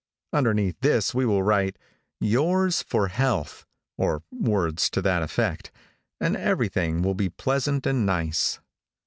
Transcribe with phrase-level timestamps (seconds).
[0.33, 1.77] Underneath this we will write,
[2.19, 3.67] "Yours for Health,"
[3.99, 5.69] or words to that effect,
[6.19, 8.59] and everything will be pleasant and nice.